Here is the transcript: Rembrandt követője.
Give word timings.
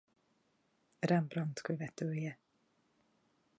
Rembrandt 1.01 1.61
követője. 1.61 2.39